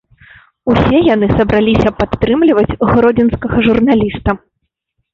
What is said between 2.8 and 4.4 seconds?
гродзенскага журналіста.